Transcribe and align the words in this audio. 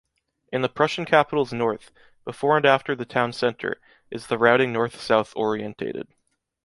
In 0.51 0.63
the 0.63 0.67
Prussian 0.67 1.05
capital’s 1.05 1.53
north, 1.53 1.91
before 2.25 2.57
and 2.57 2.65
after 2.65 2.95
the 2.95 3.05
town 3.05 3.33
center, 3.33 3.79
is 4.09 4.25
the 4.25 4.37
routing 4.39 4.73
north-south 4.73 5.31
orientated. 5.35 6.07